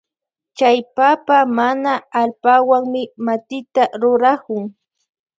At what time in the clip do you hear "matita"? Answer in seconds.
3.25-3.83